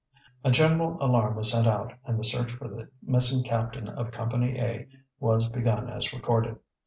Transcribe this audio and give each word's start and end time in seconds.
A 0.43 0.49
general 0.49 0.97
alarm 0.99 1.35
was 1.35 1.51
sent 1.51 1.67
out, 1.67 1.93
and 2.05 2.17
the 2.17 2.23
search 2.23 2.51
for 2.53 2.67
the 2.67 2.87
missing 3.03 3.43
captain 3.43 3.87
of 3.87 4.09
Company 4.09 4.59
A 4.59 4.87
was 5.19 5.47
begun 5.47 5.91
as 5.91 6.11
recorded. 6.11 6.57